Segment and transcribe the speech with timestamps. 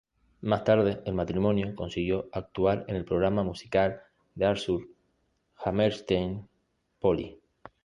[0.41, 4.01] Más tarde, el matrimonio consiguió actuar en el programa musical
[4.33, 4.87] de Arthur
[5.63, 6.49] Hammerstein
[6.99, 7.39] "Polly".